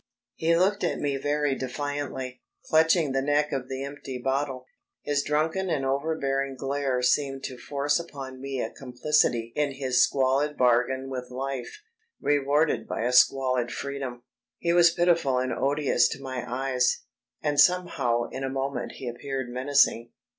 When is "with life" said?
11.11-11.83